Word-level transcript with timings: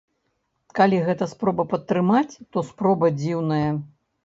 Калі 0.79 1.01
гэта 1.09 1.27
спроба 1.35 1.67
падтрымаць, 1.75 2.33
то 2.57 2.65
спроба 2.73 3.13
дзіўная. 3.21 3.65